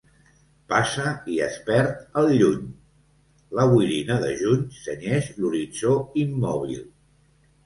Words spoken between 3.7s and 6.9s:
boirina de Juny cenyeix l’horitzó immòbil.